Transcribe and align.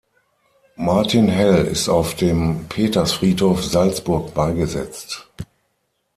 Martin 0.77 1.27
Hell 1.27 1.65
ist 1.67 1.87
auf 1.87 2.15
dem 2.15 2.65
Petersfriedhof 2.69 3.63
Salzburg 3.63 4.33
beigesetzt. 4.33 5.27